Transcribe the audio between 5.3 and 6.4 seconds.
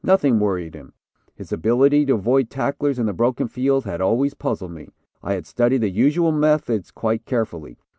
had studied the usual